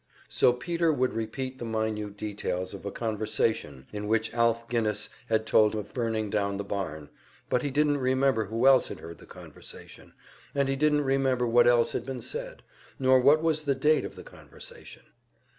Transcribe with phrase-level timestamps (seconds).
[0.29, 5.45] So Peter would repeat the minute details of a conversation in which Alf Guinness had
[5.45, 7.09] told of burning down the barn,
[7.51, 10.13] but he didn't remember who else had heard the conversation,
[10.55, 12.63] and he didn't remember what else had been said,
[12.97, 15.03] nor what was the date of the conversation.